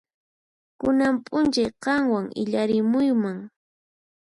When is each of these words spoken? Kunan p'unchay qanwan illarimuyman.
Kunan 0.79 1.15
p'unchay 1.25 1.69
qanwan 1.83 2.25
illarimuyman. 2.41 3.37